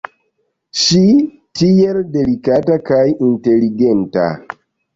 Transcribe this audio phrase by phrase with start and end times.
[0.83, 1.01] Ŝi,
[1.59, 4.27] tiel delikata kaj inteligenta.